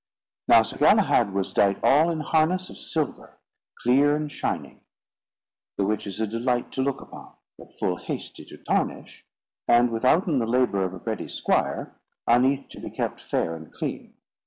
[0.47, 3.37] Now, Sir Galahad was dight all in harness of silver,
[3.75, 4.81] clear and shining;
[5.77, 9.27] the which is a delight to look upon, but full hasty to tarnish,
[9.67, 11.95] and withouten the labour of a ready squire,
[12.25, 14.15] uneath to be kept fair and clean.